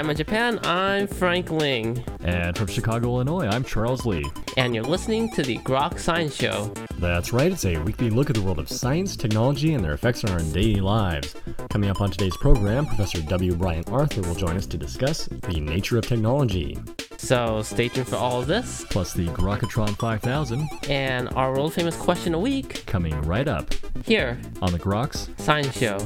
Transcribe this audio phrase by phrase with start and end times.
[0.00, 2.02] Hayama Japan, I'm Frank Ling.
[2.20, 4.24] And from Chicago, Illinois, I'm Charles Lee.
[4.56, 6.72] And you're listening to the Grok Science Show.
[6.96, 10.24] That's right, it's a weekly look at the world of science, technology, and their effects
[10.24, 11.34] on our daily lives.
[11.68, 13.54] Coming up on today's program, Professor W.
[13.56, 16.78] Brian Arthur will join us to discuss the nature of technology.
[17.18, 18.86] So stay tuned for all of this.
[18.88, 20.66] Plus the Grokatron 5000.
[20.88, 22.86] And our world famous question a week.
[22.86, 23.74] Coming right up.
[24.06, 24.40] Here.
[24.62, 25.98] On the Groks Science Show.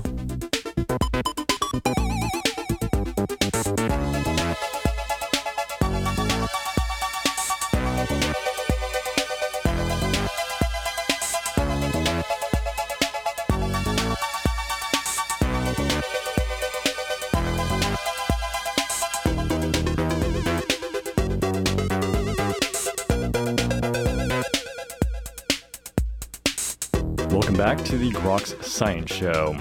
[27.65, 29.57] Back to the Groks Science Show.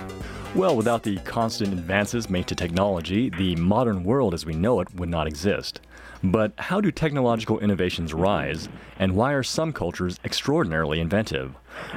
[0.55, 4.93] Well, without the constant advances made to technology, the modern world as we know it
[4.95, 5.79] would not exist.
[6.21, 8.67] But how do technological innovations rise,
[8.99, 11.55] and why are some cultures extraordinarily inventive?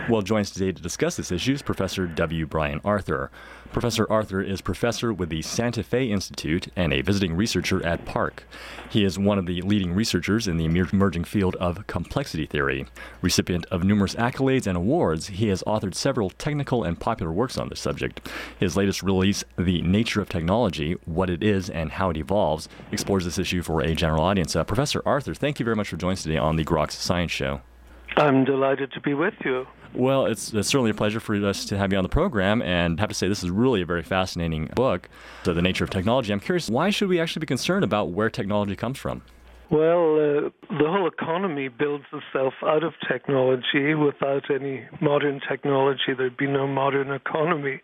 [0.08, 2.46] Well, joins today to discuss this issue is Professor W.
[2.46, 3.30] Brian Arthur.
[3.72, 8.44] Professor Arthur is professor with the Santa Fe Institute and a visiting researcher at PARC.
[8.88, 12.86] He is one of the leading researchers in the emerging field of complexity theory.
[13.20, 17.68] Recipient of numerous accolades and awards, he has authored several technical and popular works on
[17.68, 18.28] this subject.
[18.58, 23.24] His latest release, The Nature of Technology What It Is and How It Evolves, explores
[23.24, 24.54] this issue for a general audience.
[24.56, 27.32] Uh, professor Arthur, thank you very much for joining us today on the Groks Science
[27.32, 27.60] Show.
[28.16, 29.66] I'm delighted to be with you.
[29.94, 32.98] Well, it's, it's, certainly a pleasure for us to have you on the program, and
[32.98, 35.08] I have to say this is really a very fascinating book.
[35.44, 36.32] So, the nature of technology.
[36.32, 39.22] I'm curious, why should we actually be concerned about where technology comes from?
[39.68, 43.94] Well, uh, the whole economy builds itself out of technology.
[43.94, 47.80] Without any modern technology, there'd be no modern economy,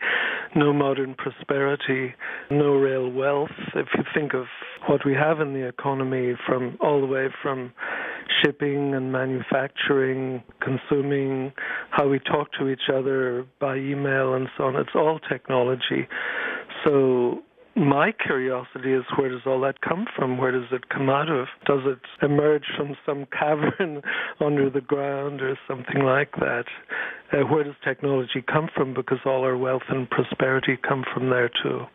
[0.55, 2.15] no modern prosperity,
[2.51, 3.51] no real wealth.
[3.75, 4.47] If you think of
[4.87, 7.73] what we have in the economy, from all the way from
[8.43, 11.53] shipping and manufacturing, consuming,
[11.91, 16.07] how we talk to each other by email and so on, it's all technology.
[16.85, 17.43] So
[17.75, 20.37] my curiosity is where does all that come from?
[20.37, 21.47] Where does it come out of?
[21.67, 24.03] Does it emerge from some cavern
[24.41, 26.65] under the ground or something like that?
[27.33, 28.93] Uh, where does technology come from?
[28.93, 31.87] Because all our wealth and prosperity come from there too.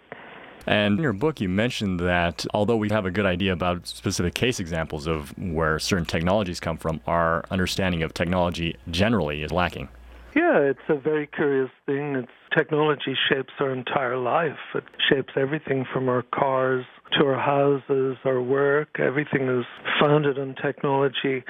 [0.67, 4.33] And in your book, you mentioned that although we have a good idea about specific
[4.33, 9.88] case examples of where certain technologies come from, our understanding of technology generally is lacking.
[10.35, 12.16] Yeah, it's a very curious thing.
[12.16, 14.59] It's technology shapes our entire life.
[14.75, 16.85] It shapes everything from our cars
[17.17, 19.00] to our houses, our work.
[19.00, 19.66] Everything is
[20.00, 21.44] founded on technology.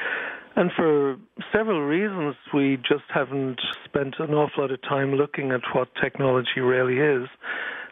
[0.55, 1.17] And for
[1.51, 6.61] several reasons, we just haven't spent an awful lot of time looking at what technology
[6.61, 7.27] really is.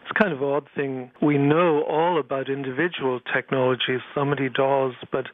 [0.05, 1.09] It's kind of an odd thing.
[1.19, 5.25] We know all about individual technologies, somebody does, but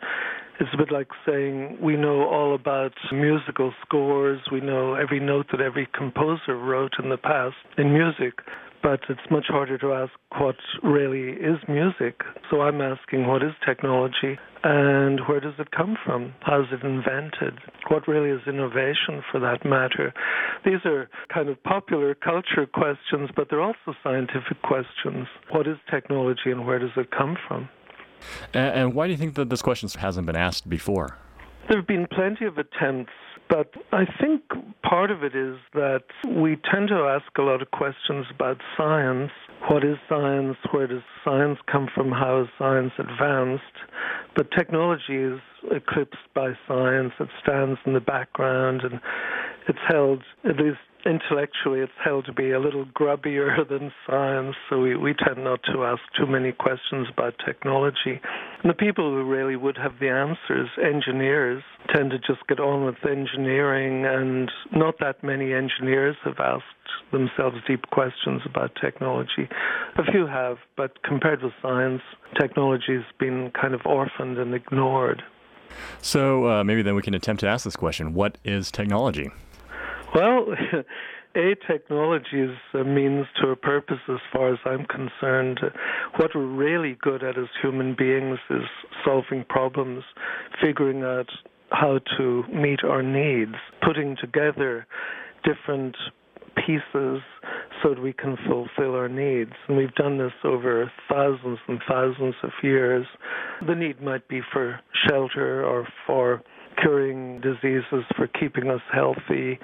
[0.62, 5.48] it's a bit like saying we know all about musical scores, we know every note
[5.52, 8.40] that every composer wrote in the past in music,
[8.84, 12.22] but it's much harder to ask what really is music.
[12.50, 16.34] So I'm asking what is technology and where does it come from?
[16.42, 17.60] How is it invented?
[17.90, 20.14] What really is innovation for that matter?
[20.66, 25.28] These are kind of popular culture questions, but they're also scientific questions.
[25.50, 27.70] What is technology and where does it come from?
[28.54, 31.18] And, and why do you think that this question hasn't been asked before?
[31.68, 33.14] There have been plenty of attempts,
[33.52, 34.44] but I think
[34.82, 39.30] part of it is that we tend to ask a lot of questions about science.
[39.70, 40.56] What is science?
[40.72, 42.12] Where does science come from?
[42.12, 43.76] How is science advanced?
[44.38, 47.12] But technology is eclipsed by science.
[47.20, 49.02] It stands in the background and
[49.68, 54.80] it's held, at least intellectually it's held to be a little grubbier than science, so
[54.80, 58.20] we, we tend not to ask too many questions about technology.
[58.62, 61.64] And the people who really would have the answers, engineers,
[61.96, 66.66] tend to just get on with engineering, and not that many engineers have asked
[67.12, 69.50] themselves deep questions about technology.
[69.98, 72.02] A few have, but compared with science,
[72.40, 75.22] technology has been kind of orphaned and ignored.
[76.02, 79.30] So uh, maybe then we can attempt to ask this question What is technology?
[80.14, 80.48] Well,
[81.36, 85.60] a technology is a means to a purpose as far as I'm concerned.
[86.18, 88.64] What we're really good at as human beings is
[89.06, 90.04] solving problems,
[90.62, 91.30] figuring out
[91.72, 93.56] how to meet our needs,
[93.86, 94.86] putting together
[95.46, 95.96] different
[96.58, 97.22] pieces
[97.82, 99.54] so that we can fulfill our needs.
[99.68, 103.06] And we've done this over thousands and thousands of years.
[103.66, 106.44] The need might be for shelter or for
[106.82, 109.60] curing diseases, for keeping us healthy,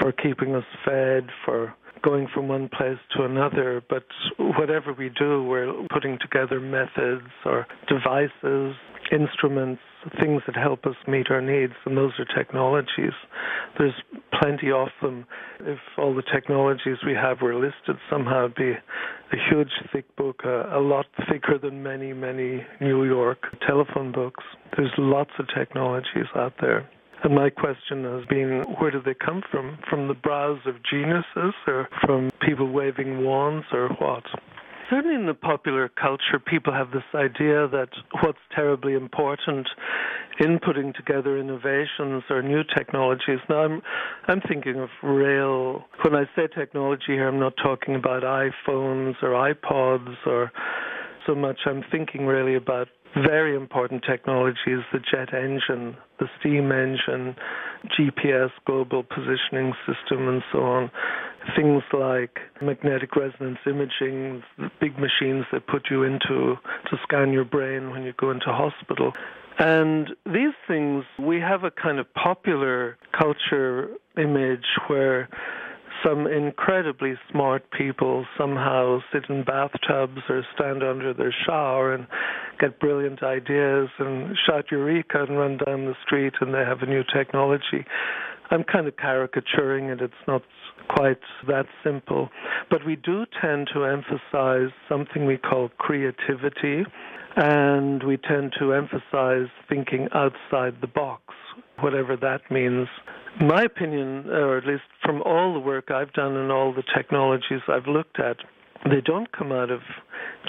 [0.00, 4.04] for keeping us fed, for going from one place to another, but
[4.38, 8.76] whatever we do, we're putting together methods or devices,
[9.10, 9.80] instruments,
[10.20, 13.12] things that help us meet our needs, and those are technologies.
[13.78, 13.94] There's
[14.40, 15.26] plenty of them.
[15.60, 20.40] If all the technologies we have were listed somehow, it'd be a huge, thick book,
[20.44, 24.44] a, a lot thicker than many, many New York telephone books.
[24.76, 26.88] There's lots of technologies out there.
[27.24, 29.78] And my question has been, where do they come from?
[29.88, 34.24] From the brows of geniuses or from people waving wands or what?
[34.90, 37.88] Certainly in the popular culture, people have this idea that
[38.22, 39.66] what's terribly important
[40.38, 43.38] in putting together innovations or new technologies.
[43.48, 43.82] Now, I'm,
[44.28, 49.30] I'm thinking of real, when I say technology here, I'm not talking about iPhones or
[49.30, 50.52] iPods or
[51.26, 51.60] so much.
[51.66, 57.36] I'm thinking really about very important technologies the jet engine, the steam engine,
[57.96, 60.90] GPS, global positioning system, and so on.
[61.56, 64.42] Things like magnetic resonance imaging,
[64.80, 66.56] big machines that put you into
[66.90, 69.12] to scan your brain when you go into hospital.
[69.58, 75.28] And these things, we have a kind of popular culture image where
[76.04, 82.06] some incredibly smart people somehow sit in bathtubs or stand under their shower and
[82.60, 86.86] get brilliant ideas and shout eureka and run down the street and they have a
[86.86, 87.84] new technology.
[88.50, 90.00] I'm kind of caricaturing it.
[90.00, 90.42] It's not
[90.88, 91.18] quite
[91.48, 92.28] that simple.
[92.70, 96.84] But we do tend to emphasize something we call creativity,
[97.36, 101.22] and we tend to emphasize thinking outside the box,
[101.80, 102.88] whatever that means
[103.40, 107.60] my opinion, or at least from all the work I've done and all the technologies
[107.68, 108.36] I've looked at,
[108.84, 109.80] they don't come out of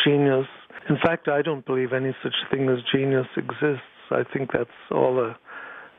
[0.04, 0.46] genius.
[0.90, 3.82] In fact, I don't believe any such thing as genius exists.
[4.12, 5.36] I think that's all a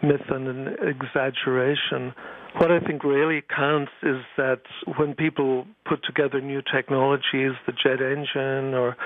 [0.03, 2.13] myth and an exaggeration.
[2.59, 4.61] What I think really counts is that
[4.97, 8.97] when people put together new technologies, the jet engine or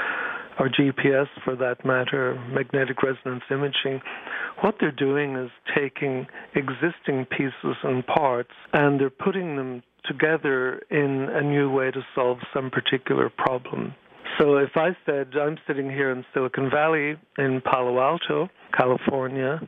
[0.59, 4.01] or GPS for that matter, magnetic resonance imaging,
[4.63, 11.29] what they're doing is taking existing pieces and parts and they're putting them together in
[11.31, 13.95] a new way to solve some particular problem.
[14.39, 19.61] So if I said I'm sitting here in Silicon Valley in Palo Alto, California,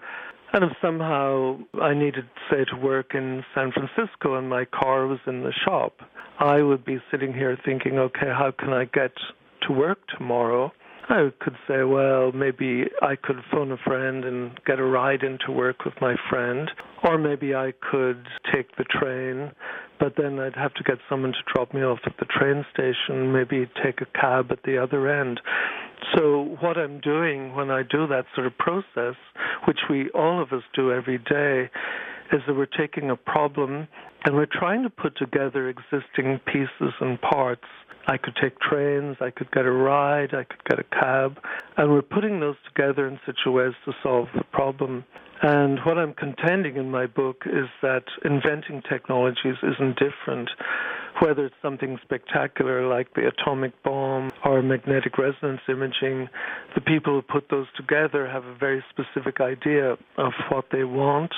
[0.52, 5.18] and if somehow I needed, say, to work in San Francisco and my car was
[5.26, 5.94] in the shop,
[6.38, 9.12] I would be sitting here thinking, okay, how can I get
[9.66, 10.72] to work tomorrow?
[11.08, 15.50] I could say, well, maybe I could phone a friend and get a ride into
[15.50, 16.70] work with my friend,
[17.04, 19.50] or maybe I could take the train,
[19.98, 23.32] but then I'd have to get someone to drop me off at the train station,
[23.32, 25.40] maybe take a cab at the other end.
[26.16, 29.16] So, what I'm doing when I do that sort of process,
[29.66, 31.70] which we all of us do every day,
[32.32, 33.86] is that we're taking a problem
[34.24, 37.64] and we're trying to put together existing pieces and parts
[38.06, 41.38] I could take trains, I could get a ride, I could get a cab,
[41.76, 45.04] and we're putting those together in such a way as to solve the problem.
[45.42, 50.50] And what I'm contending in my book is that inventing technologies isn't different,
[51.20, 56.28] whether it's something spectacular like the atomic bomb or magnetic resonance imaging.
[56.74, 61.32] The people who put those together have a very specific idea of what they want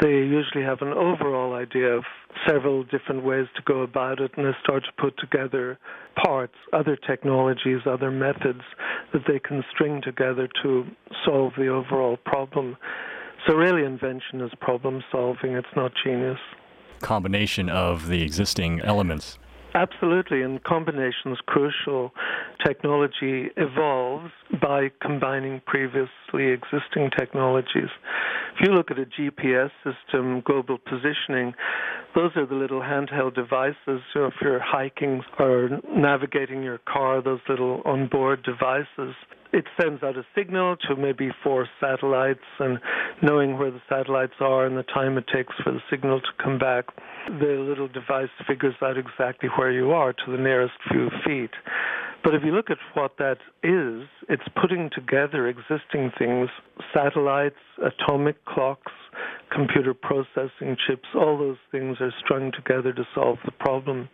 [0.00, 2.04] they usually have an overall idea of
[2.48, 5.78] several different ways to go about it, and they start to put together
[6.24, 8.62] parts, other technologies, other methods
[9.12, 10.84] that they can string together to
[11.24, 12.76] solve the overall problem.
[13.46, 16.38] So, really, invention is problem solving, it's not genius.
[17.00, 19.38] Combination of the existing elements.
[19.74, 22.12] Absolutely, and combination is crucial.
[22.64, 24.30] Technology evolves
[24.62, 27.90] by combining previously existing technologies.
[28.54, 31.54] If you look at a GPS system, global positioning,
[32.14, 34.00] those are the little handheld devices.
[34.12, 39.16] So if you're hiking or navigating your car, those little onboard devices
[39.54, 42.78] it sends out a signal to maybe four satellites, and
[43.22, 46.58] knowing where the satellites are and the time it takes for the signal to come
[46.58, 46.86] back,
[47.28, 51.52] the little device figures out exactly where you are to the nearest few feet.
[52.24, 56.48] But if you look at what that is, it's putting together existing things
[56.92, 58.92] satellites, atomic clocks,
[59.54, 64.08] computer processing chips, all those things are strung together to solve the problem.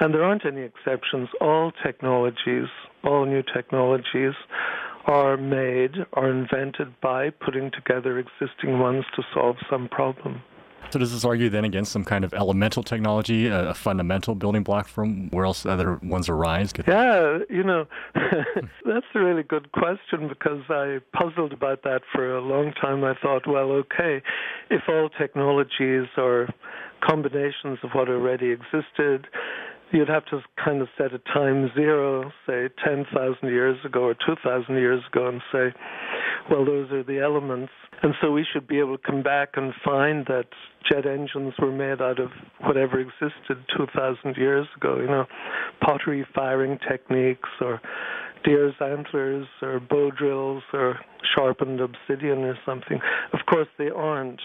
[0.00, 1.28] And there aren't any exceptions.
[1.40, 2.68] All technologies,
[3.04, 4.34] all new technologies,
[5.06, 10.42] are made or invented by putting together existing ones to solve some problem.
[10.90, 14.88] So does this argue then against some kind of elemental technology, a, fundamental building block
[14.88, 16.72] from where else other ones arise?
[16.86, 18.66] Yeah, you know, hmm.
[18.86, 23.04] that's a really good question because I puzzled about that for a long time.
[23.04, 24.22] I thought, well, okay,
[24.70, 26.48] if all technologies are
[27.06, 29.26] combinations of what already existed,
[29.92, 34.74] you'd have to kind of set a time zero, say 10,000 years ago or 2,000
[34.76, 35.74] years ago, and say,
[36.50, 37.72] well, those are the elements.
[38.02, 40.46] And so we should be able to come back and find that
[40.88, 42.30] jet engines were made out of
[42.60, 45.26] whatever existed 2,000 years ago, you know,
[45.80, 47.80] pottery firing techniques or
[48.44, 50.98] deer's antlers or bow drills or
[51.36, 52.98] sharpened obsidian or something.
[53.32, 54.40] Of course, they aren't.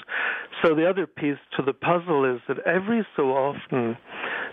[0.63, 3.97] So the other piece to the puzzle is that every so often,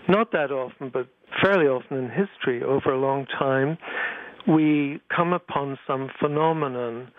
[0.07, 1.07] not that often, but
[1.41, 3.77] fairly often in history over a long time,
[4.47, 7.11] we come upon some phenomenon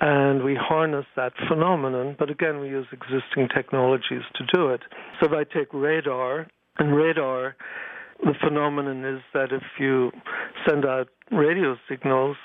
[0.00, 4.80] and we harness that phenomenon, but again, we use existing technologies to do it.
[5.20, 6.46] So if I take radar,
[6.78, 7.54] and radar
[8.22, 10.10] the phenomenon is that if you
[10.68, 12.36] send out radio signals,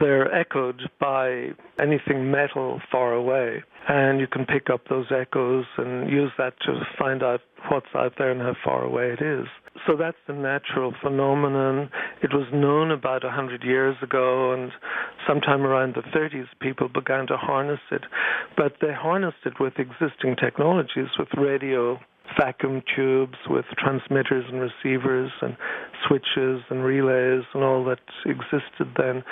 [0.00, 3.62] they're echoed by anything metal far away.
[3.88, 7.40] And you can pick up those echoes and use that to find out
[7.70, 9.46] what's out there and how far away it is.
[9.86, 11.90] So that's the natural phenomenon.
[12.22, 14.72] It was known about a 100 years ago, and
[15.28, 18.02] sometime around the 30s, people began to harness it.
[18.56, 21.98] But they harnessed it with existing technologies, with radio
[22.38, 25.56] vacuum tubes with transmitters and receivers and
[26.06, 29.22] switches and relays and all that existed then.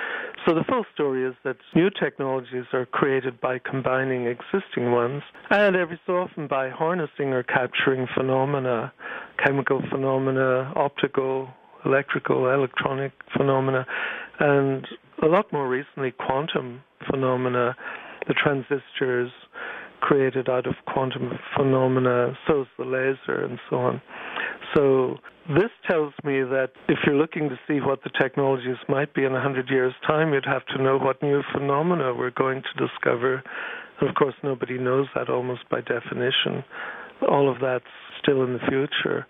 [0.47, 5.77] So the full story is that new technologies are created by combining existing ones and
[5.77, 8.93] every so often by harnessing or capturing phenomena,
[9.45, 11.49] chemical phenomena, optical,
[11.85, 13.87] electrical, electronic phenomena,
[14.41, 14.87] and
[15.23, 17.75] a lot more recently quantum phenomena,
[18.29, 19.31] the transistors,
[20.03, 24.03] created out of quantum phenomena, so is the laser, and so on.
[24.75, 25.17] So
[25.49, 29.33] this tells me that if you're looking to see what the technologies might be in
[29.33, 33.43] 100 years' time, you'd have to know what new phenomena we're going to discover.
[34.01, 36.65] And of course, nobody knows that almost by definition.
[37.29, 37.85] All of that's
[38.21, 39.27] still in the future.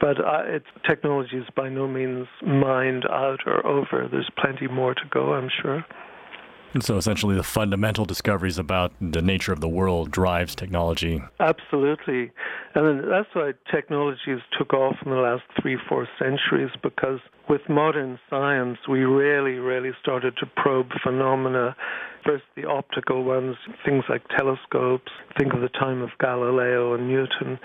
[0.00, 0.42] But uh,
[0.88, 4.08] technology is by no means mined out or over.
[4.10, 5.84] There's plenty more to go, I'm sure.
[6.74, 11.22] And so essentially, the fundamental discoveries about the nature of the world drives technology.
[11.40, 12.30] Absolutely.
[12.74, 18.18] And that's why technologies took off in the last three, four centuries, because with modern
[18.28, 21.74] science, we really, really started to probe phenomena.
[22.26, 25.12] First, the optical ones, things like telescopes.
[25.38, 27.58] Think of the time of Galileo and Newton.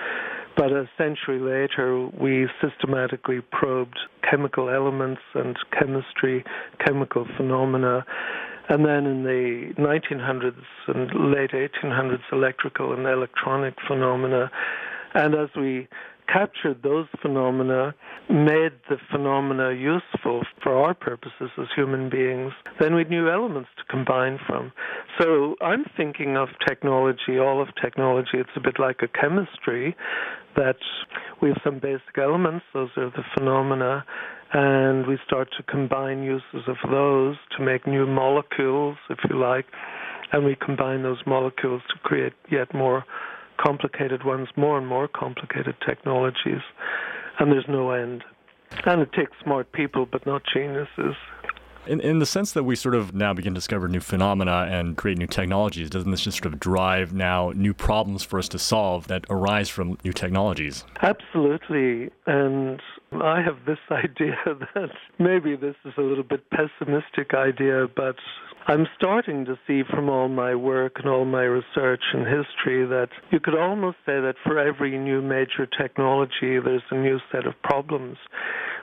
[0.55, 3.97] But a century later, we systematically probed
[4.29, 6.43] chemical elements and chemistry,
[6.85, 8.05] chemical phenomena.
[8.69, 14.49] And then in the 1900s and late 1800s, electrical and electronic phenomena.
[15.13, 15.87] And as we
[16.31, 17.93] captured those phenomena,
[18.29, 23.83] made the phenomena useful for our purposes as human beings, then we knew elements to
[23.89, 24.71] combine from.
[25.19, 29.95] So I'm thinking of technology, all of technology, it's a bit like a chemistry,
[30.55, 30.77] that
[31.41, 34.05] we have some basic elements, those are the phenomena,
[34.53, 39.65] and we start to combine uses of those to make new molecules, if you like,
[40.31, 43.05] and we combine those molecules to create yet more
[43.57, 46.61] complicated ones, more and more complicated technologies,
[47.39, 48.23] and there's no end.
[48.85, 51.15] And it takes smart people, but not geniuses.
[51.87, 54.95] In, in the sense that we sort of now begin to discover new phenomena and
[54.95, 58.59] create new technologies, doesn't this just sort of drive now new problems for us to
[58.59, 60.83] solve that arise from new technologies?
[61.01, 62.11] Absolutely.
[62.27, 62.81] And
[63.13, 64.37] I have this idea
[64.75, 68.15] that maybe this is a little bit pessimistic idea, but
[68.67, 73.09] I'm starting to see from all my work and all my research and history that
[73.31, 77.53] you could almost say that for every new major technology, there's a new set of
[77.63, 78.17] problems.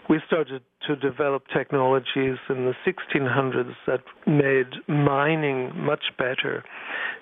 [0.09, 6.65] We started to develop technologies in the 1600s that made mining much better.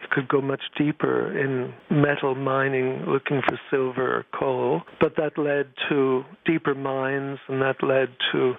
[0.02, 5.36] You could go much deeper in metal mining looking for silver or coal, but that
[5.36, 8.54] led to deeper mines and that led to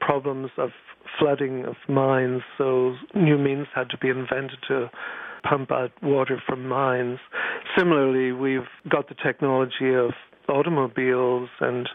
[0.00, 0.70] problems of
[1.18, 4.90] flooding of mines, so new means had to be invented to
[5.48, 7.18] pump out water from mines.
[7.76, 10.10] Similarly, we've got the technology of
[10.48, 11.88] automobiles and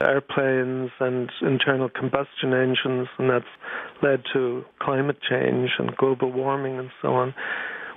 [0.00, 3.44] airplanes and internal combustion engines, and that's
[4.02, 7.34] led to climate change and global warming and so on.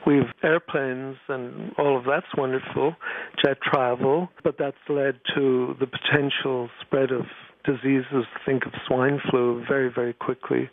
[0.06, 2.96] We've airplanes and all of that's wonderful,
[3.44, 7.22] jet travel, but that's led to the potential spread of
[7.66, 8.26] diseases.
[8.46, 10.70] Think of swine flu very, very quickly.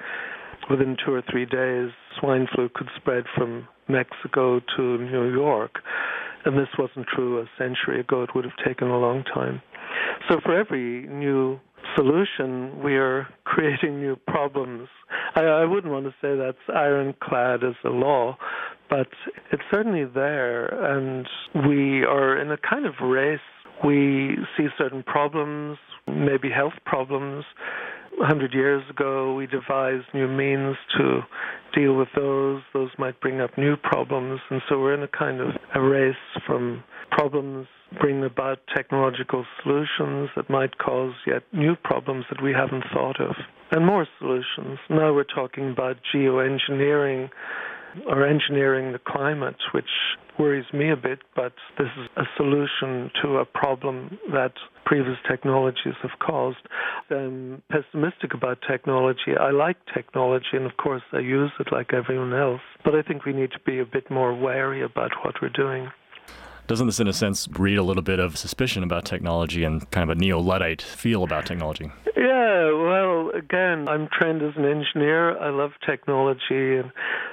[0.68, 5.80] Within two or three days, swine flu could spread from Mexico to New York.
[6.44, 8.22] And this wasn't true a century ago.
[8.22, 9.60] It would have taken a long time.
[10.28, 11.58] So for every new
[11.96, 14.88] solution, we are creating new problems.
[15.34, 18.36] I, I wouldn't want to say that's ironclad as a law,
[18.88, 19.08] but
[19.52, 21.26] it's certainly there, and
[21.66, 23.40] we are in a kind of race.
[23.84, 25.78] We see certain problems,
[26.10, 27.44] maybe health problems.
[28.14, 31.20] A 100 years ago, we devised new means to
[31.74, 32.62] deal with those.
[32.74, 34.40] Those might bring up new problems.
[34.50, 36.14] And so we're in a kind of a race
[36.46, 37.66] from problems
[37.98, 43.34] bring about technological solutions that might cause yet new problems that we haven't thought of,
[43.72, 44.78] and more solutions.
[44.88, 47.30] Now we're talking about geoengineering
[48.06, 49.84] or engineering the climate, which
[50.38, 54.52] worries me a bit, but this is a solution to a problem that
[54.86, 56.58] previous technologies have caused.
[57.10, 59.36] I'm pessimistic about technology.
[59.38, 63.24] I like technology, and of course, I use it like everyone else, but I think
[63.24, 65.90] we need to be a bit more wary about what we're doing.
[66.70, 70.08] Doesn't this, in a sense, breed a little bit of suspicion about technology and kind
[70.08, 71.90] of a neo Luddite feel about technology?
[72.16, 75.36] Yeah, well, again, I'm trained as an engineer.
[75.36, 76.92] I love technology, and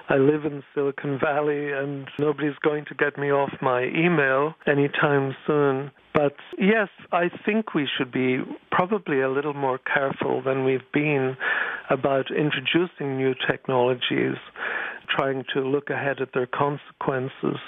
[0.09, 5.35] I live in Silicon Valley, and nobody's going to get me off my email anytime
[5.45, 5.91] soon.
[6.15, 8.39] But yes, I think we should be
[8.71, 11.37] probably a little more careful than we've been
[11.91, 14.37] about introducing new technologies
[15.17, 17.59] trying to look ahead at their consequences.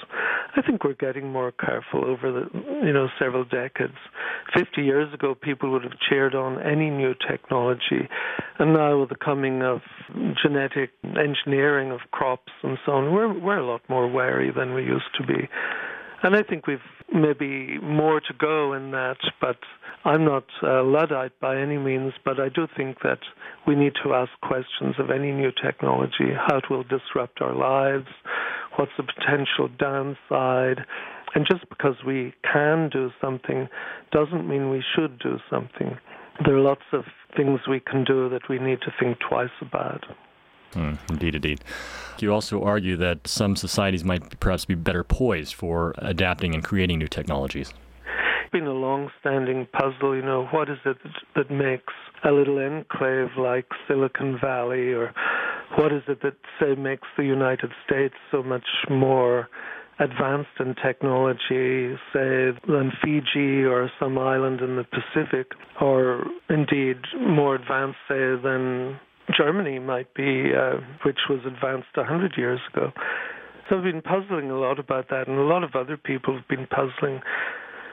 [0.56, 2.48] I think we're getting more careful over the
[2.84, 3.96] you know several decades.
[4.54, 8.08] Fifty years ago, people would have cheered on any new technology,
[8.58, 9.80] and now with the coming of
[10.42, 14.82] genetic engineering of crops and so on, we're we're a lot more wary than we
[14.82, 15.48] used to be.
[16.22, 16.78] And I think we've
[17.12, 19.56] maybe more to go in that, but
[20.04, 23.20] I'm not a Luddite by any means, but I do think that
[23.66, 28.08] we need to ask questions of any new technology, how it will disrupt our lives,
[28.76, 30.84] what's the potential downside.
[31.34, 33.68] And just because we can do something
[34.12, 35.96] doesn't mean we should do something.
[36.44, 37.04] There are lots of
[37.36, 40.04] things we can do that we need to think twice about.
[40.74, 41.60] Mm, indeed, indeed.
[42.18, 46.98] You also argue that some societies might perhaps be better poised for adapting and creating
[46.98, 47.72] new technologies.
[48.42, 50.14] It's been a long-standing puzzle.
[50.14, 50.98] You know, what is it
[51.34, 51.92] that makes
[52.24, 55.12] a little enclave like Silicon Valley, or
[55.76, 59.48] what is it that say makes the United States so much more
[59.98, 67.54] advanced in technology, say, than Fiji or some island in the Pacific, or indeed more
[67.54, 68.98] advanced, say, than
[69.36, 72.92] Germany might be, uh, which was advanced 100 years ago.
[73.68, 76.48] So I've been puzzling a lot about that, and a lot of other people have
[76.48, 77.20] been puzzling.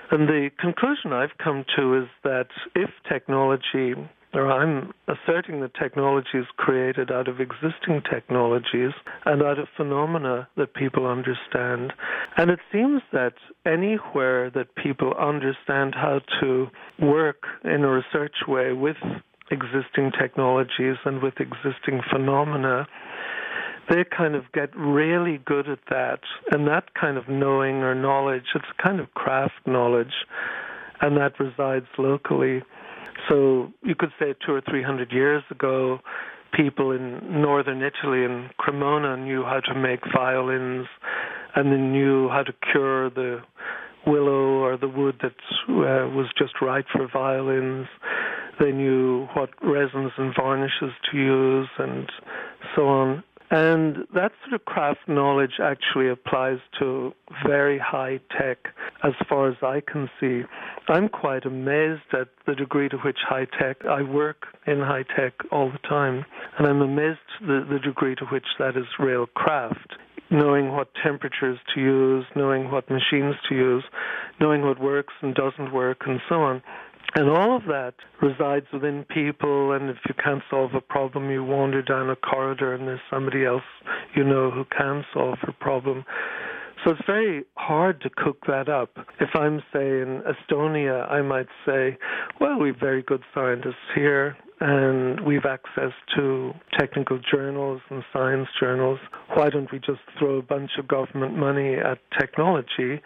[0.10, 3.93] And the conclusion I've come to is that if technology,
[4.34, 8.91] or I'm asserting that technology is created out of existing technologies
[9.26, 11.93] and out of phenomena that people understand.
[12.38, 13.34] And it seems that
[13.65, 16.67] anywhere that people understand how to
[17.00, 18.97] work in a research way with
[19.52, 22.88] existing technologies and with existing phenomena,
[23.90, 26.20] they kind of get really good at that.
[26.52, 30.14] And that kind of knowing or knowledge, it's kind of craft knowledge,
[31.02, 32.64] and that resides locally.
[33.30, 36.00] So you could say two or three hundred years ago,
[36.54, 40.88] people in northern Italy in Cremona knew how to make violins
[41.56, 43.42] and they knew how to cure the
[44.06, 45.34] willow or the wood that
[45.70, 47.88] uh, was just right for violins.
[48.60, 52.12] They knew what resins and varnishes to use and
[52.76, 53.24] so on.
[53.50, 57.13] And that sort of craft knowledge actually applies to
[57.46, 58.58] very high tech
[59.04, 60.41] as far as I can see.
[60.89, 65.34] I'm quite amazed at the degree to which high tech, I work in high tech
[65.50, 66.26] all the time,
[66.58, 69.93] and I'm amazed the, the degree to which that is real craft.
[70.30, 73.84] Knowing what temperatures to use, knowing what machines to use,
[74.41, 76.62] knowing what works and doesn't work, and so on.
[77.17, 81.43] And all of that resides within people, and if you can't solve a problem, you
[81.43, 83.63] wander down a corridor and there's somebody else
[84.15, 86.06] you know who can solve the problem.
[86.86, 88.91] So it's very hard to cook that up.
[89.19, 91.97] If I'm, say, in Estonia, I might say,
[92.39, 98.99] well, we've very good scientists here, and we've access to technical journals and science journals.
[99.34, 103.01] Why don't we just throw a bunch of government money at technology?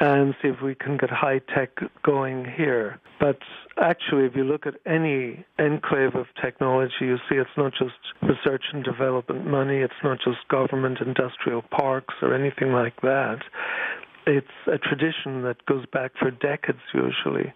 [0.00, 1.70] And see if we can get high tech
[2.02, 2.98] going here.
[3.20, 3.38] But
[3.78, 8.64] actually, if you look at any enclave of technology, you see it's not just research
[8.72, 13.40] and development money, it's not just government industrial parks or anything like that.
[14.26, 17.52] It's a tradition that goes back for decades usually.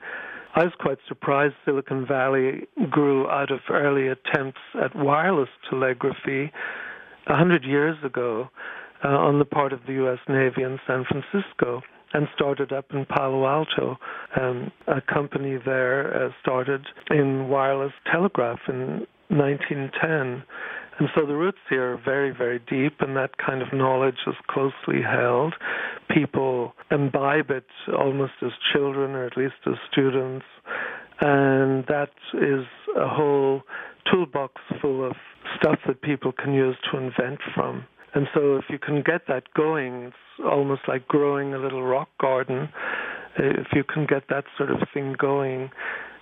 [0.55, 6.53] I was quite surprised Silicon Valley grew out of early attempts at wireless telegraphy
[7.27, 8.51] a hundred years ago
[9.03, 10.19] uh, on the part of the U.S.
[10.29, 11.83] Navy in San Francisco
[12.15, 13.97] and started up in Palo Alto.
[14.41, 20.45] Um, a company there uh, started in wireless telegraph in 1910.
[20.97, 24.35] And so the roots here are very, very deep, and that kind of knowledge is
[24.49, 25.55] closely held.
[26.09, 27.67] People imbibe it
[27.99, 30.47] almost as children, or at least as students.
[31.21, 32.65] And that is
[32.97, 33.63] a whole
[34.13, 35.17] toolbox full of
[35.57, 37.85] stuff that people can use to invent from.
[38.15, 42.09] And so if you can get that going, it's almost like growing a little rock
[42.21, 42.69] garden.
[43.37, 45.71] If you can get that sort of thing going,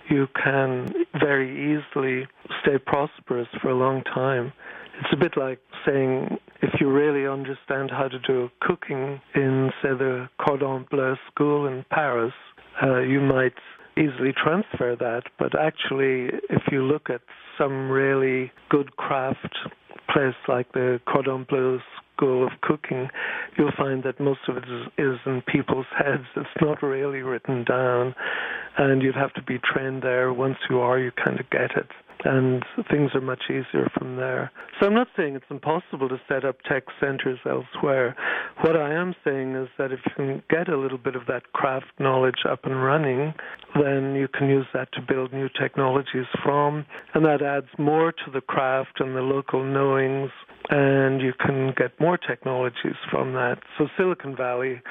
[0.09, 2.27] you can very easily
[2.61, 4.51] stay prosperous for a long time.
[4.99, 9.89] It's a bit like saying if you really understand how to do cooking in, say,
[9.89, 12.33] the Cordon Bleu school in Paris,
[12.81, 13.53] uh, you might
[13.97, 15.23] easily transfer that.
[15.37, 17.21] But actually, if you look at
[17.57, 19.55] some really good craft
[20.11, 21.79] place like the Cordon Bleu
[22.15, 23.09] School of Cooking,
[23.57, 26.25] you'll find that most of it is, is in people's heads.
[26.35, 28.15] It's not really written down,
[28.77, 30.33] and you'd have to be trained there.
[30.33, 31.87] Once you are, you kind of get it
[32.25, 34.51] and things are much easier from there.
[34.79, 38.15] So I'm not saying it's impossible to set up tech centers elsewhere.
[38.61, 41.51] What I am saying is that if you can get a little bit of that
[41.53, 43.33] craft knowledge up and running,
[43.75, 48.31] then you can use that to build new technologies from, and that adds more to
[48.31, 50.31] the craft and the local knowings,
[50.69, 53.57] and you can get more technologies from that.
[53.77, 54.81] So Silicon Valley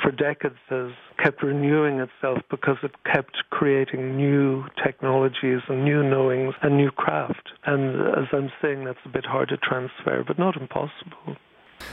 [0.00, 0.90] for decades has
[1.22, 7.50] kept renewing itself because it kept creating new technologies and new knowings and new craft.
[7.66, 11.36] And as I'm saying, that's a bit hard to transfer, but not impossible.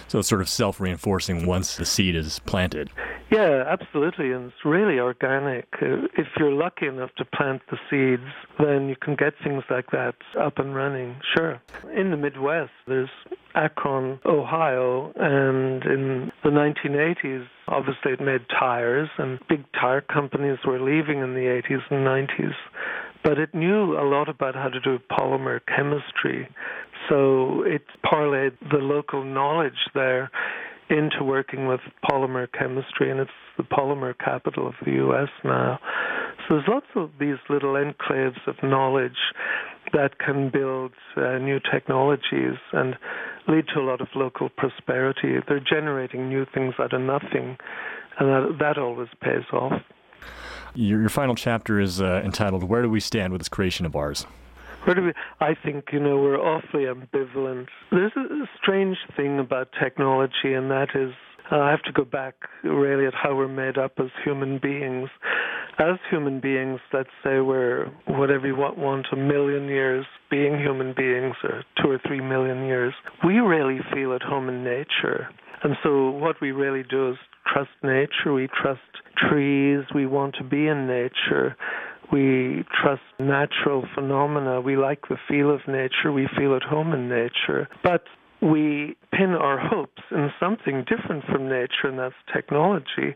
[0.10, 2.90] So it's sort of self reinforcing once the seed is planted.
[3.32, 4.32] Yeah, absolutely.
[4.32, 5.68] And it's really organic.
[5.80, 9.92] Uh, if you're lucky enough to plant the seeds, then you can get things like
[9.92, 11.16] that up and running.
[11.38, 11.62] Sure.
[11.96, 13.10] In the Midwest, there's
[13.54, 20.80] Akron, Ohio, and in the 1980s, obviously it made tires, and big tire companies were
[20.80, 22.56] leaving in the 80s and 90s.
[23.24, 26.48] But it knew a lot about how to do polymer chemistry.
[27.10, 30.30] So it parlayed the local knowledge there
[30.90, 35.30] into working with polymer chemistry, and it's the polymer capital of the U.S.
[35.44, 35.80] now.
[36.48, 39.18] So there's lots of these little enclaves of knowledge
[39.94, 42.96] that can build uh, new technologies and
[43.48, 45.38] lead to a lot of local prosperity.
[45.48, 47.58] They're generating new things out of nothing,
[48.20, 49.74] and that, that always pays off.
[50.76, 53.96] Your, your final chapter is uh, entitled "Where Do We Stand with This Creation of
[53.96, 54.26] Ours."
[54.86, 55.14] Where do we?
[55.40, 57.68] I think you know we're awfully ambivalent.
[57.92, 61.12] There's a strange thing about technology, and that is
[61.52, 65.10] uh, I have to go back really at how we're made up as human beings.
[65.80, 70.94] As human beings, let's say we're whatever you want, want a million years being human
[70.96, 72.94] beings, or two or three million years.
[73.26, 75.30] We really feel at home in nature,
[75.64, 77.18] and so what we really do is
[77.52, 78.34] trust nature.
[78.34, 78.82] We trust
[79.30, 79.84] trees.
[79.96, 81.56] We want to be in nature.
[82.12, 84.62] We trust natural phenomena.
[84.62, 86.12] We like the feel of nature.
[86.12, 87.68] We feel at home in nature.
[87.84, 88.04] But
[88.42, 93.16] we pin our hopes in something different from nature, and that's technology.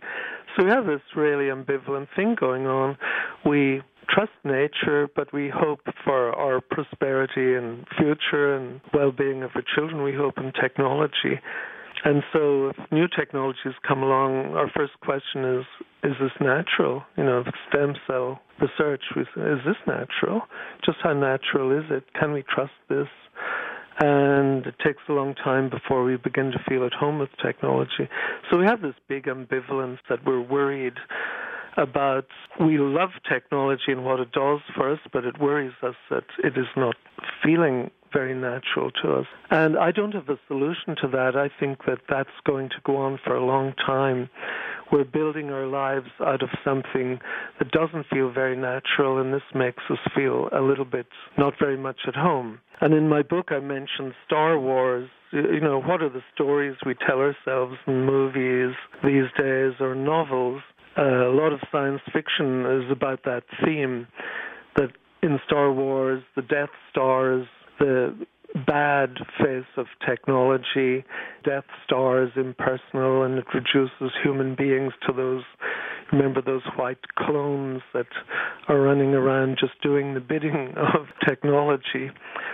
[0.55, 2.97] So we have this really ambivalent thing going on.
[3.45, 9.51] We trust nature, but we hope for our prosperity and future and well being of
[9.55, 10.03] our children.
[10.03, 11.39] We hope in technology.
[12.05, 15.65] And so, if new technologies come along, our first question is:
[16.03, 17.03] Is this natural?
[17.17, 20.41] You know, stem cell research is this natural?
[20.85, 22.03] Just how natural is it?
[22.19, 23.07] Can we trust this?
[23.99, 28.09] And it takes a long time before we begin to feel at home with technology.
[28.49, 30.95] So we have this big ambivalence that we're worried
[31.77, 32.25] about.
[32.59, 36.57] We love technology and what it does for us, but it worries us that it
[36.57, 36.95] is not
[37.43, 39.25] feeling very natural to us.
[39.49, 41.35] And I don't have a solution to that.
[41.35, 44.29] I think that that's going to go on for a long time.
[44.91, 47.19] We're building our lives out of something
[47.57, 51.77] that doesn't feel very natural, and this makes us feel a little bit not very
[51.77, 52.59] much at home.
[52.79, 55.09] And in my book, I mentioned Star Wars.
[55.31, 60.61] You know, what are the stories we tell ourselves in movies these days or novels?
[60.95, 64.05] Uh, a lot of science fiction is about that theme
[64.75, 64.91] that
[65.23, 67.47] in Star Wars, the Death Stars
[67.79, 68.15] the
[68.67, 71.03] bad face of technology.
[71.43, 75.43] Death Star is impersonal and it reduces human beings to those,
[76.11, 78.07] remember those white clones that
[78.67, 82.11] are running around just doing the bidding of technology.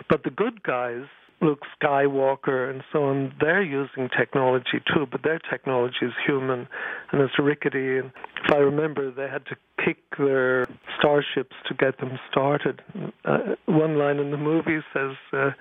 [0.10, 1.03] But the good guys,
[1.41, 6.67] Luke Skywalker and so on, they're using technology too, but their technology is human
[7.12, 7.97] and it's rickety.
[7.97, 8.12] And
[8.45, 10.65] if I remember, they had to kick their
[10.97, 12.82] starships to get them started.
[13.23, 15.52] Uh, one line in the movie says, uh,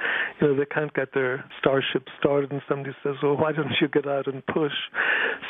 [0.40, 3.88] you know, they can't get their starship started, and somebody says, well, why don't you
[3.88, 4.72] get out and push?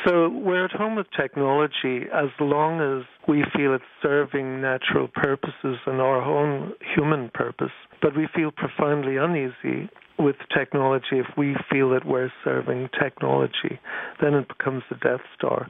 [0.05, 5.77] So we're at home with technology as long as we feel it's serving natural purposes
[5.85, 7.71] and our own human purpose.
[8.01, 13.79] But we feel profoundly uneasy with technology if we feel that we're serving technology.
[14.21, 15.69] Then it becomes the Death Star.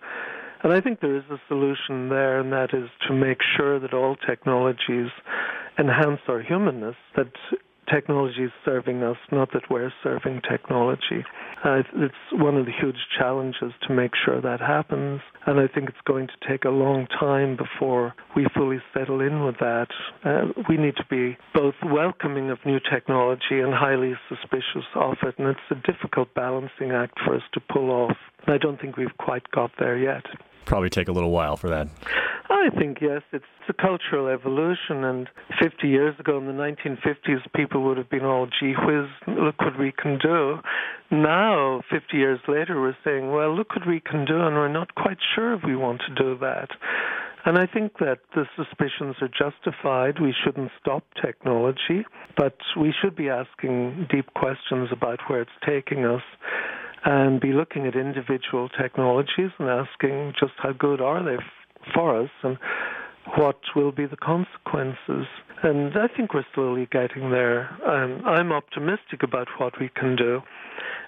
[0.63, 3.93] And I think there is a solution there, and that is to make sure that
[3.93, 5.09] all technologies
[5.77, 7.31] enhance our humanness, that
[7.93, 11.23] technology is serving us, not that we're serving technology.
[11.63, 15.89] Uh, it's one of the huge challenges to make sure that happens, and I think
[15.89, 19.87] it's going to take a long time before we fully settle in with that.
[20.23, 25.35] Uh, we need to be both welcoming of new technology and highly suspicious of it,
[25.37, 28.15] and it's a difficult balancing act for us to pull off.
[28.45, 30.23] And I don't think we've quite got there yet.
[30.69, 31.87] Probably take a little while for that.
[32.47, 35.03] I think yes, it's a cultural evolution.
[35.03, 35.27] And
[35.59, 39.79] 50 years ago, in the 1950s, people would have been all gee whiz, look what
[39.79, 40.57] we can do.
[41.09, 44.93] Now, 50 years later, we're saying, well, look what we can do, and we're not
[44.93, 46.69] quite sure if we want to do that.
[47.45, 50.21] And I think that the suspicions are justified.
[50.21, 52.05] We shouldn't stop technology,
[52.37, 56.21] but we should be asking deep questions about where it's taking us
[57.05, 61.41] and be looking at individual technologies and asking just how good are they
[61.93, 62.57] for us and
[63.37, 65.27] what will be the consequences.
[65.61, 67.69] And I think we're slowly getting there.
[67.85, 70.41] Um, I'm optimistic about what we can do.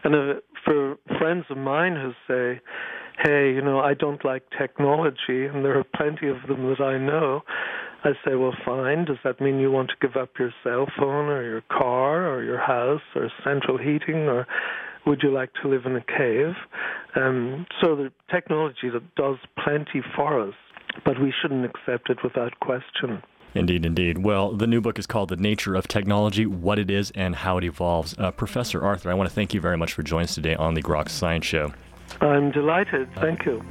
[0.03, 0.33] And uh,
[0.65, 2.61] for friends of mine who say,
[3.23, 6.97] hey, you know, I don't like technology, and there are plenty of them that I
[6.97, 7.41] know,
[8.03, 9.05] I say, well, fine.
[9.05, 12.43] Does that mean you want to give up your cell phone or your car or
[12.43, 14.47] your house or central heating or
[15.05, 16.53] would you like to live in a cave?
[17.15, 20.53] Um, so the technology that does plenty for us,
[21.05, 23.21] but we shouldn't accept it without question.
[23.53, 24.19] Indeed, indeed.
[24.19, 27.57] Well, the new book is called The Nature of Technology What It Is and How
[27.57, 28.15] It Evolves.
[28.17, 30.73] Uh, Professor Arthur, I want to thank you very much for joining us today on
[30.73, 31.73] the Grok Science Show.
[32.21, 33.09] I'm delighted.
[33.15, 33.61] Thank you.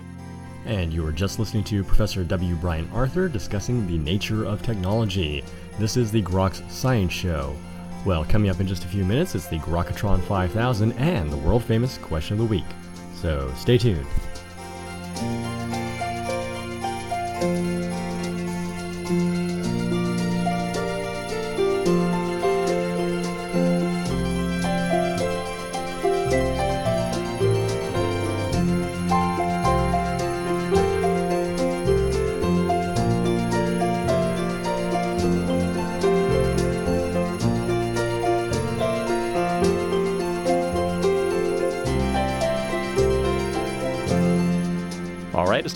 [0.67, 2.55] And you were just listening to Professor W.
[2.57, 5.43] Brian Arthur discussing the nature of technology.
[5.79, 7.57] This is the Groks Science Show.
[8.07, 11.63] Well, coming up in just a few minutes, it's the Grokatron 5000 and the world
[11.63, 12.65] famous question of the week.
[13.15, 14.07] So stay tuned.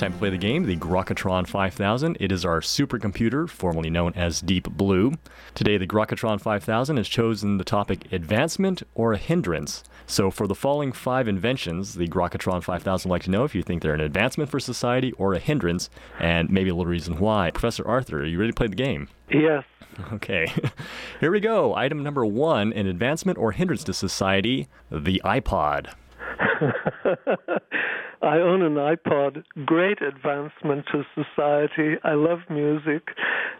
[0.05, 2.19] Time to play the game, the Grokatron 5000.
[2.21, 5.15] It is our supercomputer, formerly known as Deep Blue.
[5.55, 9.83] Today, the Grokatron 5000 has chosen the topic advancement or a hindrance.
[10.07, 13.63] So, for the following five inventions, the Grokatron 5000 would like to know if you
[13.63, 15.89] think they're an advancement for society or a hindrance,
[16.21, 17.51] and maybe a little reason why.
[17.51, 19.09] Professor Arthur, are you ready to play the game?
[19.31, 19.65] Yes.
[20.13, 20.53] Okay.
[21.21, 21.73] Here we go.
[21.77, 25.95] Item number one an advancement or hindrance to society, the iPod.
[28.23, 29.45] I own an iPod.
[29.67, 31.97] Great advancement to society.
[32.05, 33.09] I love music,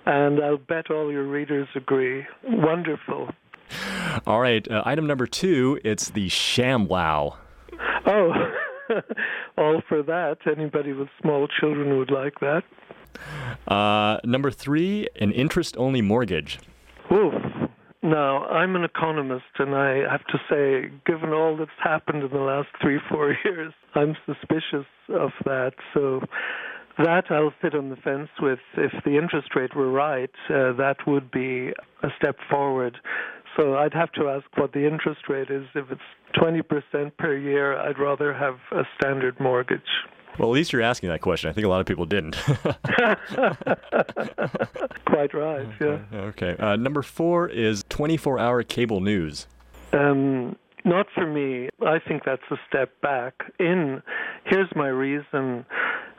[0.07, 2.27] and I'll bet all your readers agree.
[2.45, 3.31] Wonderful.
[4.27, 4.67] All right.
[4.71, 7.37] Uh, item number two it's the ShamWow.
[8.07, 8.33] Oh,
[9.59, 10.39] all for that.
[10.47, 12.63] Anybody with small children would like that.
[13.67, 16.59] Uh, number three, an interest only mortgage.
[17.13, 17.35] Oof.
[18.05, 22.45] Now, I'm an economist, and I have to say, given all that's happened in the
[22.45, 25.73] last three, four years, I'm suspicious of that.
[25.95, 26.21] So,
[26.99, 28.59] that I'll sit on the fence with.
[28.77, 31.71] If the interest rate were right, uh, that would be
[32.03, 32.99] a step forward.
[33.57, 35.65] So I'd have to ask what the interest rate is.
[35.75, 36.01] If it's
[36.37, 39.81] 20% per year, I'd rather have a standard mortgage.
[40.39, 41.49] Well, at least you're asking that question.
[41.49, 42.35] I think a lot of people didn't.
[45.07, 45.99] Quite right, yeah.
[46.13, 46.57] Okay.
[46.59, 49.47] Uh, number four is 24 hour cable news.
[49.93, 51.69] Um, not for me.
[51.87, 53.35] I think that's a step back.
[53.61, 54.03] In
[54.45, 55.65] here's my reason.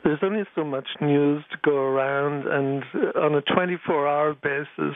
[0.06, 2.84] There's only so much news to go around, and
[3.16, 4.96] on a 24 hour basis,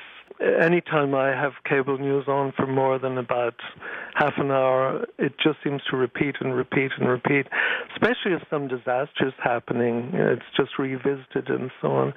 [0.62, 3.56] anytime I have cable news on for more than about
[4.13, 7.48] half an hour, it just seems to repeat and repeat and repeat,
[7.93, 10.12] especially if some disaster is happening.
[10.13, 12.13] It's just revisited and so on.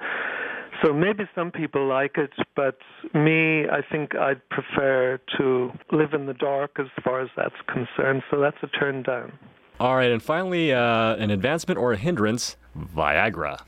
[0.83, 2.77] So maybe some people like it, but
[3.15, 8.21] me, I think I'd prefer to live in the dark as far as that's concerned.
[8.29, 9.33] So that's a turn down.
[9.83, 13.59] All right, and finally, uh, an advancement or a hindrance Viagra.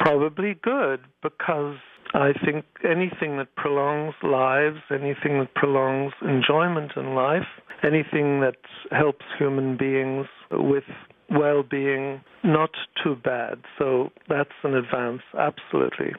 [0.00, 1.76] Probably good because
[2.14, 7.46] I think anything that prolongs lives, anything that prolongs enjoyment in life,
[7.84, 8.56] anything that
[8.92, 10.84] helps human beings with
[11.28, 12.70] well being, not
[13.04, 13.58] too bad.
[13.78, 16.14] So that's an advance, absolutely.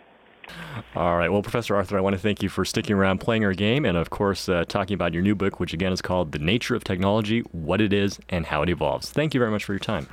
[0.95, 1.31] All right.
[1.31, 3.97] Well, Professor Arthur, I want to thank you for sticking around playing our game and,
[3.97, 6.83] of course, uh, talking about your new book, which again is called The Nature of
[6.83, 9.09] Technology What It Is and How It Evolves.
[9.09, 10.07] Thank you very much for your time.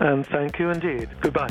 [0.00, 1.08] And thank you indeed.
[1.20, 1.50] Goodbye.